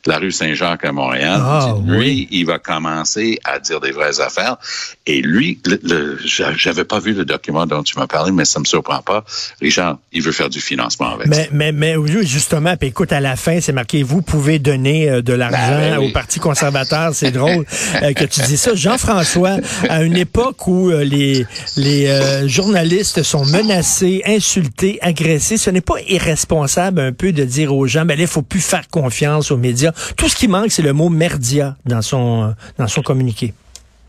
la 0.05 0.17
rue 0.17 0.31
Saint-Jacques 0.31 0.85
à 0.85 0.91
Montréal. 0.93 1.41
Ah, 1.43 1.75
lui, 1.85 2.27
il 2.31 2.45
va 2.45 2.57
commencer 2.57 3.39
à 3.43 3.59
dire 3.59 3.81
des 3.81 3.91
vraies 3.91 4.21
affaires. 4.21 4.57
Et 5.05 5.21
lui, 5.21 5.59
le, 5.65 6.17
j'avais 6.23 6.85
pas 6.85 6.99
vu 6.99 7.13
le 7.13 7.25
document 7.25 7.65
dont 7.65 7.83
tu 7.83 7.99
m'as 7.99 8.07
parlé, 8.07 8.31
mais 8.31 8.45
ça 8.45 8.59
me 8.59 8.65
surprend 8.65 9.01
pas. 9.01 9.25
Richard, 9.61 9.97
il 10.13 10.21
veut 10.21 10.31
faire 10.31 10.49
du 10.49 10.61
financement 10.61 11.15
avec 11.15 11.27
mais, 11.27 11.43
ça. 11.45 11.49
Mais, 11.51 11.71
mais 11.73 11.95
justement, 12.23 12.77
puis 12.77 12.89
écoute, 12.89 13.11
à 13.11 13.19
la 13.19 13.35
fin, 13.35 13.59
c'est 13.59 13.73
marqué, 13.73 14.03
vous 14.03 14.21
pouvez 14.21 14.59
donner 14.59 15.09
euh, 15.09 15.21
de 15.21 15.33
l'argent 15.33 15.57
ben, 15.57 15.97
ben 15.97 16.07
au 16.07 16.11
Parti 16.11 16.39
conservateur. 16.39 17.13
C'est 17.13 17.31
drôle 17.31 17.65
euh, 18.01 18.13
que 18.13 18.23
tu 18.23 18.41
dis 18.41 18.57
ça. 18.57 18.73
Jean-François, 18.73 19.57
à 19.89 20.03
une 20.03 20.15
époque 20.15 20.65
où 20.67 20.91
euh, 20.91 21.03
les, 21.03 21.45
les 21.75 22.47
journalistes 22.47 23.23
sont 23.23 23.45
menacés, 23.45 24.21
insultés, 24.25 24.97
agressés, 25.01 25.57
ce 25.57 25.69
n'est 25.69 25.81
pas 25.89 26.01
irresponsable 26.07 27.01
un 27.01 27.13
peu 27.13 27.31
de 27.31 27.43
dire 27.43 27.73
aux 27.73 27.87
gens, 27.87 28.05
ben 28.05 28.15
là, 28.15 28.23
il 28.23 28.27
faut 28.27 28.43
plus 28.43 28.61
faire 28.61 28.87
confiance 28.89 29.51
aux 29.51 29.57
médias. 29.57 29.91
Tout 30.17 30.29
ce 30.29 30.35
qui 30.35 30.47
manque, 30.47 30.69
c'est 30.69 30.83
le 30.83 30.93
mot 30.93 31.09
merdia 31.09 31.75
dans 31.85 32.03
son, 32.03 32.53
dans 32.77 32.87
son 32.87 33.01
communiqué. 33.01 33.53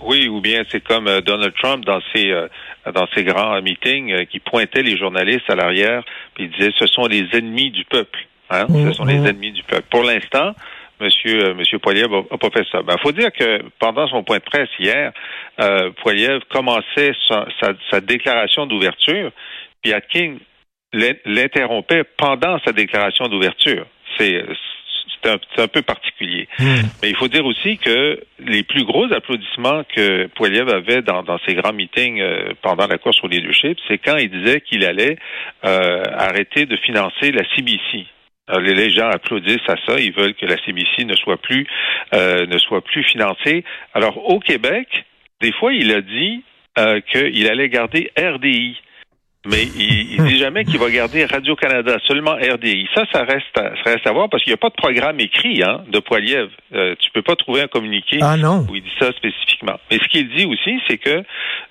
Oui, 0.05 0.29
ou 0.29 0.41
bien 0.41 0.63
c'est 0.71 0.83
comme 0.83 1.09
euh, 1.09 1.21
Donald 1.21 1.55
Trump 1.61 1.85
dans 1.85 2.01
ses 2.15 2.31
euh, 2.31 2.49
dans 2.95 3.07
ses 3.15 3.23
grands 3.25 3.61
meetings 3.61 4.13
euh, 4.13 4.25
qui 4.25 4.39
pointait 4.41 4.83
les 4.83 4.97
journalistes 4.97 5.49
à 5.49 5.55
l'arrière 5.55 6.03
puis 6.35 6.45
il 6.45 6.51
disait 6.51 6.73
ce 6.79 6.87
sont 6.87 7.07
les 7.07 7.27
ennemis 7.33 7.71
du 7.71 7.85
peuple. 7.85 8.19
Hein? 8.49 8.67
Mmh, 8.69 8.89
ce 8.89 8.93
sont 8.95 9.05
les 9.05 9.19
mmh. 9.19 9.27
ennemis 9.27 9.53
du 9.53 9.63
peuple. 9.63 9.85
Pour 9.91 10.03
l'instant, 10.03 10.55
Monsieur 11.01 11.49
euh, 11.49 11.55
Monsieur 11.55 11.79
Poiliev 11.79 12.13
a, 12.13 12.35
a 12.35 12.39
pas 12.39 12.51
fait 12.51 12.67
ça. 12.71 12.83
Ben, 12.83 12.97
faut 13.03 13.13
dire 13.13 13.33
que 13.33 13.63
pendant 13.79 14.07
son 14.09 14.23
point 14.23 14.39
de 14.39 14.43
presse 14.43 14.69
hier, 14.79 15.13
euh, 15.61 15.91
Poiliev 16.03 16.41
commençait 16.51 17.13
sa, 17.27 17.47
sa, 17.61 17.73
sa 17.91 18.01
déclaration 18.01 18.67
d'ouverture, 18.67 19.31
puis 19.83 19.93
Atkin 19.93 20.37
l'interrompait 20.93 22.05
pendant 22.17 22.59
sa 22.65 22.73
déclaration 22.73 23.29
d'ouverture. 23.29 23.87
C'est 24.19 24.45
c'est 25.23 25.31
un, 25.31 25.39
un 25.63 25.69
peu 25.69 25.83
particulier. 25.83 26.49
Mais 26.59 27.11
il 27.11 27.17
faut 27.17 27.29
dire 27.29 27.45
aussi 27.45 27.79
que 27.79 28.21
les 28.39 28.63
plus 28.63 28.85
gros 28.85 29.13
applaudissements 29.13 29.83
que 29.95 30.27
Poiliev 30.29 30.69
avait 30.69 31.03
dans, 31.03 31.23
dans 31.23 31.39
ses 31.47 31.55
grands 31.55 31.73
meetings 31.73 32.21
euh, 32.21 32.53
pendant 32.63 32.87
la 32.87 32.99
course 32.99 33.23
au 33.23 33.29
leadership, 33.29 33.79
c'est 33.89 33.99
quand 33.99 34.17
il 34.17 34.31
disait 34.31 34.61
qu'il 34.61 34.85
allait 34.85 35.19
euh, 35.65 36.05
arrêter 36.17 36.67
de 36.67 36.77
financer 36.77 37.33
la 37.33 37.43
CBC. 37.55 38.07
Alors, 38.49 38.63
les, 38.63 38.91
gens 38.91 39.09
applaudissent 39.09 39.69
à 39.69 39.77
ça, 39.87 40.01
ils 40.01 40.13
veulent 40.13 40.35
que 40.35 40.47
la 40.47 40.57
CBC 40.65 41.05
ne 41.05 41.15
soit 41.15 41.41
plus 41.41 41.67
euh, 42.15 42.47
ne 42.47 42.59
soit 42.59 42.83
plus 42.83 43.05
financée. 43.05 43.65
Alors 43.95 44.29
au 44.29 44.41
Québec, 44.41 44.89
des 45.41 45.53
fois, 45.53 45.73
il 45.73 45.93
a 45.93 46.01
dit 46.01 46.43
euh, 46.79 47.01
qu'il 47.01 47.49
allait 47.49 47.69
garder 47.69 48.11
RDI. 48.19 48.77
Mais 49.47 49.63
il, 49.63 50.13
il 50.17 50.25
dit 50.25 50.37
jamais 50.39 50.65
qu'il 50.67 50.79
va 50.79 50.91
garder 50.91 51.25
Radio-Canada, 51.25 51.97
seulement 52.07 52.33
RDI. 52.33 52.87
Ça, 52.95 53.05
ça 53.11 53.25
reste 53.25 53.57
à, 53.57 53.73
ça 53.83 53.93
reste 53.93 54.07
à 54.07 54.13
voir 54.13 54.29
parce 54.29 54.43
qu'il 54.45 54.51
n'y 54.51 54.55
a 54.55 54.59
pas 54.59 54.69
de 54.69 54.75
programme 54.75 55.19
écrit 55.19 55.63
hein, 55.63 55.83
de 55.89 55.99
Poiliev. 55.99 56.51
Euh, 56.75 56.95
tu 56.99 57.11
peux 57.13 57.23
pas 57.23 57.37
trouver 57.37 57.63
un 57.63 57.67
communiqué 57.67 58.19
Ah 58.21 58.37
non. 58.37 58.67
où 58.71 58.77
il 58.77 58.83
dit 58.83 58.93
ça 58.99 59.11
spécifiquement. 59.13 59.81
Mais 59.91 59.97
ce 59.97 60.09
qu'il 60.09 60.29
dit 60.37 60.45
aussi, 60.45 60.79
c'est 60.87 60.99
que 60.99 61.23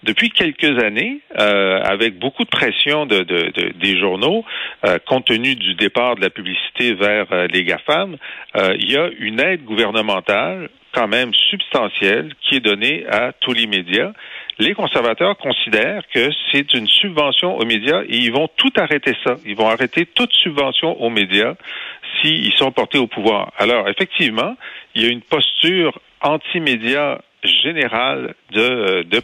depuis 0.01 0.31
quelques 0.31 0.83
années, 0.83 1.19
euh, 1.37 1.79
avec 1.83 2.17
beaucoup 2.17 2.43
de 2.43 2.49
pression 2.49 3.05
de, 3.05 3.19
de- 3.19 3.51
de- 3.55 3.73
des 3.79 3.99
journaux, 3.99 4.43
euh, 4.85 4.97
compte 5.05 5.25
tenu 5.25 5.53
du 5.55 5.75
départ 5.75 6.15
de 6.15 6.21
la 6.21 6.31
publicité 6.31 6.95
vers 6.95 7.27
euh, 7.31 7.45
les 7.53 7.63
GAFAM, 7.65 8.17
euh, 8.55 8.75
il 8.79 8.91
y 8.91 8.97
a 8.97 9.09
une 9.19 9.39
aide 9.39 9.63
gouvernementale 9.65 10.69
quand 10.91 11.07
même 11.07 11.31
substantielle 11.51 12.31
qui 12.41 12.55
est 12.55 12.61
donnée 12.61 13.05
à 13.11 13.31
tous 13.31 13.53
les 13.53 13.67
médias. 13.67 14.11
Les 14.59 14.73
conservateurs 14.73 15.37
considèrent 15.37 16.03
que 16.13 16.29
c'est 16.51 16.73
une 16.73 16.87
subvention 16.87 17.57
aux 17.57 17.65
médias 17.65 18.03
et 18.03 18.17
ils 18.17 18.31
vont 18.31 18.49
tout 18.57 18.73
arrêter 18.75 19.15
ça. 19.23 19.35
Ils 19.45 19.55
vont 19.55 19.69
arrêter 19.69 20.05
toute 20.05 20.33
subvention 20.33 21.01
aux 21.01 21.09
médias 21.09 21.55
s'ils 22.21 22.51
sont 22.53 22.71
portés 22.71 22.97
au 22.97 23.07
pouvoir. 23.07 23.53
Alors, 23.57 23.87
effectivement, 23.87 24.55
il 24.95 25.03
y 25.03 25.05
a 25.05 25.09
une 25.09 25.21
posture 25.21 25.99
anti-média 26.21 27.21
générale 27.43 28.33
de, 28.53 28.59
euh, 28.59 29.03
de 29.03 29.21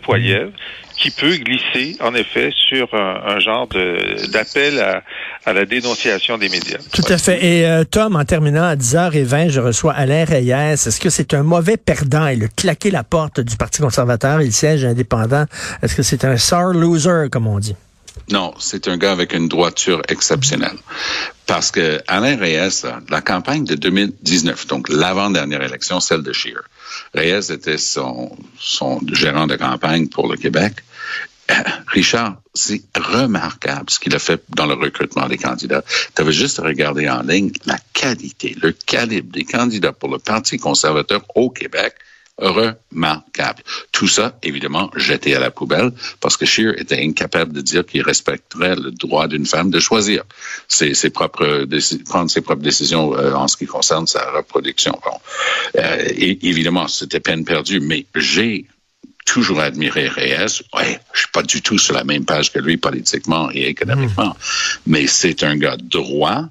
qui 0.97 1.11
peut 1.11 1.35
glisser, 1.35 1.97
en 2.01 2.15
effet, 2.15 2.51
sur 2.69 2.93
un, 2.93 3.35
un 3.35 3.39
genre 3.39 3.67
d'appel 3.67 4.79
à, 4.79 5.03
à 5.45 5.53
la 5.53 5.65
dénonciation 5.65 6.37
des 6.37 6.47
médias. 6.49 6.77
Tout 6.93 7.03
à 7.09 7.17
fait. 7.17 7.43
Et 7.43 7.67
euh, 7.67 7.83
Tom, 7.83 8.15
en 8.15 8.23
terminant 8.23 8.63
à 8.63 8.75
10h20, 8.75 9.49
je 9.49 9.59
reçois 9.59 9.93
Alain 9.93 10.23
Reyes. 10.23 10.51
Est-ce 10.51 10.99
que 10.99 11.09
c'est 11.09 11.33
un 11.33 11.43
mauvais 11.43 11.77
perdant? 11.77 12.27
Il 12.27 12.43
a 12.43 12.47
claqué 12.47 12.91
la 12.91 13.03
porte 13.03 13.41
du 13.41 13.57
Parti 13.57 13.81
conservateur. 13.81 14.41
Il 14.41 14.53
siège 14.53 14.85
indépendant. 14.85 15.45
Est-ce 15.83 15.95
que 15.95 16.03
c'est 16.03 16.23
un 16.23 16.37
sore 16.37 16.73
loser, 16.73 17.27
comme 17.29 17.47
on 17.47 17.59
dit? 17.59 17.75
Non, 18.31 18.53
c'est 18.59 18.87
un 18.87 18.97
gars 18.97 19.11
avec 19.11 19.33
une 19.33 19.47
droiture 19.47 20.01
exceptionnelle. 20.07 20.77
Parce 21.45 21.71
que 21.71 22.01
Alain 22.07 22.37
Reyes, 22.37 22.83
la 23.09 23.21
campagne 23.21 23.65
de 23.65 23.75
2019, 23.75 24.67
donc 24.67 24.89
l'avant-dernière 24.89 25.61
élection, 25.61 25.99
celle 25.99 26.23
de 26.23 26.33
Scheer, 26.33 26.63
Reyes 27.13 27.51
était 27.51 27.77
son, 27.77 28.35
son 28.59 28.99
gérant 29.11 29.47
de 29.47 29.55
campagne 29.55 30.07
pour 30.07 30.27
le 30.27 30.37
Québec. 30.37 30.73
Euh, 31.51 31.53
Richard, 31.87 32.37
c'est 32.55 32.81
remarquable 32.97 33.89
ce 33.89 33.99
qu'il 33.99 34.15
a 34.15 34.19
fait 34.19 34.41
dans 34.49 34.65
le 34.65 34.73
recrutement 34.73 35.27
des 35.27 35.37
candidats. 35.37 35.83
Tu 36.15 36.21
avais 36.21 36.31
juste 36.31 36.59
à 36.59 36.63
regarder 36.63 37.07
en 37.07 37.21
ligne 37.21 37.51
la 37.65 37.77
qualité, 37.93 38.55
le 38.59 38.71
calibre 38.71 39.31
des 39.31 39.43
candidats 39.43 39.93
pour 39.93 40.09
le 40.09 40.17
Parti 40.17 40.57
conservateur 40.57 41.21
au 41.35 41.51
Québec 41.51 41.93
remarquable. 42.37 43.63
Tout 43.91 44.07
ça, 44.07 44.37
évidemment, 44.43 44.91
jeté 44.95 45.35
à 45.35 45.39
la 45.39 45.51
poubelle 45.51 45.91
parce 46.19 46.37
que 46.37 46.45
Scheer 46.45 46.79
était 46.79 47.01
incapable 47.01 47.53
de 47.53 47.61
dire 47.61 47.85
qu'il 47.85 48.01
respecterait 48.01 48.75
le 48.75 48.91
droit 48.91 49.27
d'une 49.27 49.45
femme 49.45 49.69
de 49.69 49.79
choisir 49.79 50.23
ses, 50.67 50.93
ses 50.93 51.09
propres 51.09 51.65
prendre 52.05 52.29
ses 52.29 52.41
propres 52.41 52.61
décisions 52.61 53.15
euh, 53.17 53.33
en 53.33 53.47
ce 53.47 53.57
qui 53.57 53.65
concerne 53.65 54.07
sa 54.07 54.31
reproduction. 54.31 54.99
Bon, 55.03 55.17
Euh, 55.77 56.05
et, 56.09 56.47
évidemment, 56.47 56.87
c'était 56.87 57.19
peine 57.19 57.43
perdue, 57.43 57.79
mais 57.79 58.05
j'ai 58.15 58.65
toujours 59.25 59.59
admiré 59.59 60.07
Reyes. 60.07 60.61
Ouais, 60.73 60.99
je 61.13 61.19
suis 61.19 61.31
pas 61.31 61.43
du 61.43 61.61
tout 61.61 61.77
sur 61.77 61.93
la 61.93 62.03
même 62.03 62.25
page 62.25 62.51
que 62.51 62.59
lui 62.59 62.77
politiquement 62.77 63.49
et 63.51 63.67
économiquement, 63.67 64.35
mais 64.85 65.07
c'est 65.07 65.43
un 65.43 65.57
gars 65.57 65.77
droit, 65.77 66.45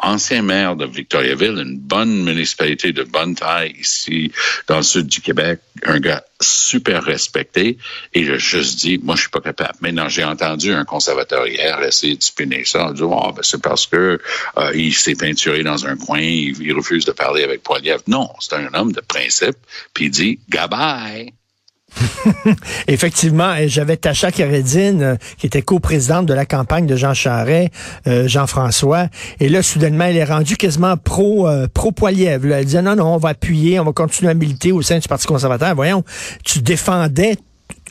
ancien 0.00 0.42
maire 0.42 0.76
de 0.76 0.86
Victoriaville, 0.86 1.58
une 1.58 1.78
bonne 1.78 2.24
municipalité 2.24 2.92
de 2.92 3.02
bonne 3.02 3.34
taille 3.34 3.74
ici 3.78 4.32
dans 4.66 4.78
le 4.78 4.82
sud 4.82 5.06
du 5.06 5.20
Québec, 5.20 5.60
un 5.84 5.98
gars 5.98 6.24
super 6.40 7.02
respecté. 7.02 7.78
Et 8.14 8.24
je 8.24 8.36
juste 8.36 8.78
dit, 8.78 8.98
moi, 8.98 9.16
je 9.16 9.22
suis 9.22 9.30
pas 9.30 9.40
capable. 9.40 9.74
Maintenant, 9.80 10.08
j'ai 10.08 10.24
entendu 10.24 10.72
un 10.72 10.84
conservateur 10.84 11.46
hier 11.46 11.82
essayer 11.82 12.16
de 12.16 12.22
spinner 12.22 12.64
ça 12.64 12.92
disant, 12.92 13.28
oh, 13.28 13.32
ben, 13.32 13.42
c'est 13.42 13.62
parce 13.62 13.86
que 13.86 14.20
euh, 14.56 14.72
il 14.74 14.94
s'est 14.94 15.16
peinturé 15.16 15.62
dans 15.62 15.86
un 15.86 15.96
coin, 15.96 16.20
il, 16.20 16.60
il 16.62 16.72
refuse 16.72 17.04
de 17.04 17.12
parler 17.12 17.42
avec 17.42 17.62
Poiliev. 17.62 18.00
Non, 18.06 18.30
c'est 18.40 18.54
un 18.54 18.72
homme 18.74 18.92
de 18.92 19.00
principe. 19.00 19.56
Puis 19.94 20.06
il 20.06 20.10
dit, 20.10 20.40
goodbye. 20.48 21.32
Effectivement, 22.88 23.54
et 23.54 23.68
j'avais 23.68 23.96
Tacha 23.96 24.30
Karedine, 24.30 25.02
euh, 25.02 25.16
qui 25.38 25.46
était 25.46 25.62
coprésidente 25.62 26.26
de 26.26 26.34
la 26.34 26.46
campagne 26.46 26.86
de 26.86 26.96
Jean 26.96 27.14
Charest, 27.14 27.70
euh, 28.06 28.28
Jean-François, 28.28 29.08
et 29.40 29.48
là, 29.48 29.62
soudainement, 29.62 30.04
elle 30.04 30.16
est 30.16 30.24
rendue 30.24 30.56
quasiment 30.56 30.96
pro 30.96 31.48
euh, 31.48 31.66
pro 31.72 31.92
Poiliev. 31.92 32.46
là. 32.46 32.60
Elle 32.60 32.66
disait 32.66 32.82
non, 32.82 32.96
non, 32.96 33.14
on 33.14 33.18
va 33.18 33.30
appuyer, 33.30 33.80
on 33.80 33.84
va 33.84 33.92
continuer 33.92 34.30
à 34.30 34.34
militer 34.34 34.72
au 34.72 34.82
sein 34.82 34.98
du 34.98 35.08
Parti 35.08 35.26
conservateur. 35.26 35.74
Voyons, 35.74 36.04
tu 36.44 36.60
défendais 36.60 37.36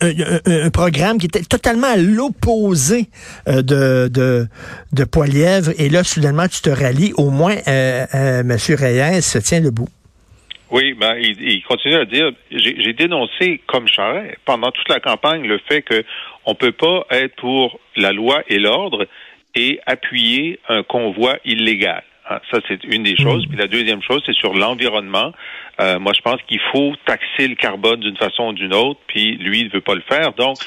un, 0.02 0.12
un- 0.46 0.70
programme 0.70 1.18
qui 1.18 1.26
était 1.26 1.42
totalement 1.42 1.88
à 1.88 1.98
l'opposé 1.98 3.10
euh, 3.48 3.62
de, 3.62 4.10
de, 4.14 4.48
de 4.94 5.04
Poilievre, 5.04 5.72
et 5.78 5.90
là, 5.90 6.04
soudainement, 6.04 6.48
tu 6.48 6.62
te 6.62 6.70
rallies. 6.70 7.14
Au 7.18 7.30
moins, 7.30 7.56
euh, 7.68 8.06
euh, 8.14 8.40
M. 8.42 8.58
Reyes 8.76 9.22
se 9.22 9.38
tient 9.40 9.62
debout. 9.62 9.90
Oui, 10.70 10.94
ben, 10.94 11.16
il, 11.18 11.42
il 11.42 11.64
continue 11.64 11.96
à 11.96 12.06
dire, 12.06 12.32
j'ai 12.52 12.82
j'ai 12.82 12.94
dénoncé 12.94 13.62
comme 13.68 13.88
Charest 13.88 14.38
pendant 14.46 14.72
toute 14.72 14.90
la 14.90 15.00
campagne 15.00 15.48
le 15.48 15.60
fait 15.60 15.82
que 15.82 16.04
on 16.46 16.56
peut 16.56 16.72
pas 16.72 17.06
être 17.12 17.36
pour 17.36 17.80
la 17.96 18.12
loi 18.12 18.42
et 18.48 18.60
l'ordre 18.60 19.08
et 19.56 19.80
appuyer 19.86 20.60
un 20.68 20.84
convoi 20.84 21.38
illégal. 21.46 22.04
Hein, 22.30 22.40
ça, 22.52 22.60
c'est 22.68 22.84
une 22.84 23.04
des 23.04 23.16
choses. 23.16 23.46
Puis 23.48 23.58
la 23.58 23.68
deuxième 23.68 24.02
chose, 24.02 24.22
c'est 24.26 24.36
sur 24.36 24.54
l'environnement. 24.54 25.32
Euh, 25.80 26.00
moi, 26.00 26.12
je 26.14 26.22
pense 26.22 26.42
qu'il 26.48 26.60
faut 26.72 26.94
taxer 27.06 27.48
le 27.48 27.56
carbone 27.56 28.02
d'une 28.02 28.18
façon 28.18 28.50
ou 28.50 28.54
d'une 28.54 28.74
autre, 28.74 29.00
puis 29.08 29.38
lui, 29.38 29.62
il 29.62 29.68
ne 29.68 29.72
veut 29.72 29.82
pas 29.82 29.96
le 29.96 30.02
faire. 30.02 30.34
Donc, 30.34 30.58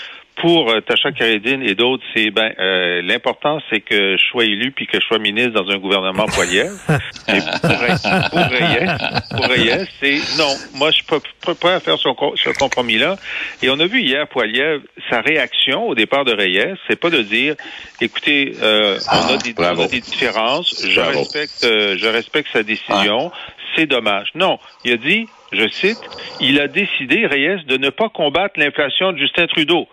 pour 0.40 0.70
euh, 0.70 0.80
Tacha 0.80 1.12
Karedine 1.12 1.62
et 1.62 1.74
d'autres, 1.74 2.02
c'est 2.14 2.30
ben 2.30 2.52
euh, 2.58 3.02
l'important, 3.02 3.60
c'est 3.70 3.80
que 3.80 4.16
je 4.16 4.24
sois 4.30 4.44
élu 4.44 4.70
puis 4.72 4.86
que 4.86 4.98
je 5.00 5.06
sois 5.06 5.18
ministre 5.18 5.52
dans 5.52 5.68
un 5.70 5.78
gouvernement 5.78 6.26
Poilievre. 6.26 6.74
Et 7.28 7.38
pour, 7.60 8.30
pour 8.30 8.40
Reyes, 8.40 8.86
pour 9.30 9.46
Reyes, 9.46 9.86
c'est 10.00 10.18
non. 10.38 10.52
Moi, 10.74 10.90
je 10.90 10.96
suis 10.96 11.04
pas, 11.04 11.18
prêt 11.54 11.74
à 11.74 11.80
faire 11.80 11.98
ce, 11.98 12.08
co- 12.08 12.34
ce 12.36 12.50
compromis-là. 12.50 13.16
Et 13.62 13.70
on 13.70 13.78
a 13.78 13.86
vu 13.86 14.00
hier 14.00 14.26
Poilievre, 14.28 14.82
sa 15.10 15.20
réaction 15.20 15.86
au 15.88 15.94
départ 15.94 16.24
de 16.24 16.32
Reyes, 16.34 16.74
c'est 16.88 16.98
pas 16.98 17.10
de 17.10 17.22
dire, 17.22 17.54
écoutez, 18.00 18.54
euh, 18.62 18.96
on, 18.98 19.02
Ah, 19.08 19.34
a 19.34 19.36
des, 19.36 19.52
bravo. 19.52 19.82
on 19.82 19.84
a 19.84 19.88
des 19.88 20.00
différences, 20.00 20.86
je 20.88 21.00
Bravo. 21.00 21.18
respecte, 21.18 21.64
euh, 21.64 21.96
je 21.98 22.06
respecte 22.08 22.48
sa 22.52 22.62
décision. 22.62 23.30
C'est 23.76 23.86
dommage. 23.86 24.28
Non, 24.34 24.58
il 24.84 24.92
a 24.94 24.96
dit, 24.96 25.26
je 25.52 25.68
cite, 25.68 26.00
il 26.40 26.58
a 26.60 26.66
décidé 26.66 27.26
Reyes 27.26 27.64
de 27.66 27.76
ne 27.76 27.90
pas 27.90 28.08
combattre 28.08 28.58
l'inflation 28.58 29.12
de 29.12 29.18
Justin 29.18 29.46
Trudeau. 29.46 29.86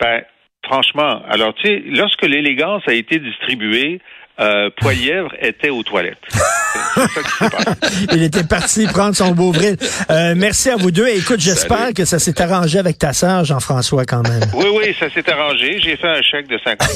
Ben, 0.00 0.22
franchement, 0.64 1.22
alors, 1.28 1.54
tu 1.54 1.66
sais, 1.66 1.82
lorsque 1.86 2.22
l'élégance 2.22 2.82
a 2.86 2.92
été 2.92 3.18
distribuée, 3.18 4.00
euh, 4.38 4.70
Poilièvre 4.80 5.34
était 5.40 5.70
aux 5.70 5.82
toilettes. 5.82 6.26
Il 8.12 8.22
était 8.22 8.44
parti 8.44 8.86
prendre 8.86 9.14
son 9.14 9.32
beau 9.32 9.52
vril. 9.52 9.76
Euh, 10.10 10.34
merci 10.36 10.70
à 10.70 10.76
vous 10.76 10.90
deux. 10.90 11.06
Et 11.08 11.18
écoute, 11.18 11.40
j'espère 11.40 11.92
que 11.94 12.04
ça 12.04 12.18
s'est 12.18 12.40
arrangé 12.40 12.78
avec 12.78 12.98
ta 12.98 13.12
sœur, 13.12 13.44
Jean-François, 13.44 14.04
quand 14.04 14.22
même. 14.28 14.42
Oui, 14.54 14.66
oui, 14.74 14.96
ça 14.98 15.06
s'est 15.10 15.28
arrangé. 15.30 15.78
J'ai 15.80 15.96
fait 15.96 16.08
un 16.08 16.22
chèque 16.22 16.48
de 16.48 16.58
50 16.62 16.88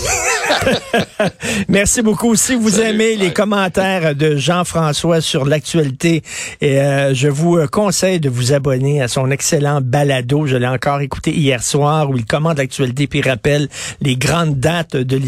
Merci 1.69 2.03
beaucoup. 2.03 2.35
Si 2.37 2.55
vous 2.55 2.71
Salut. 2.71 2.91
aimez 2.91 3.17
les 3.17 3.33
commentaires 3.33 4.15
de 4.15 4.37
Jean-François 4.37 5.21
sur 5.21 5.45
l'actualité, 5.45 6.23
et 6.61 6.81
euh, 6.81 7.15
je 7.15 7.29
vous 7.29 7.57
euh, 7.57 7.67
conseille 7.67 8.21
de 8.21 8.29
vous 8.29 8.53
abonner 8.53 9.03
à 9.03 9.09
son 9.09 9.31
excellent 9.31 9.81
balado. 9.81 10.47
Je 10.47 10.57
l'ai 10.57 10.67
encore 10.67 11.01
écouté 11.01 11.31
hier 11.33 11.63
soir 11.63 12.11
où 12.11 12.17
il 12.17 12.25
commente 12.25 12.59
l'actualité 12.59 13.07
puis 13.07 13.23
rappelle 13.23 13.69
les 14.01 14.17
grandes 14.17 14.59
dates 14.59 14.97
de 14.97 15.17
l'histoire. 15.17 15.23